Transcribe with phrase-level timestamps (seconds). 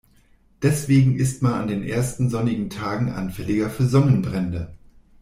[0.63, 4.73] Deswegen ist man an den ersten sonnigen Tagen anfälliger für Sonnenbrände.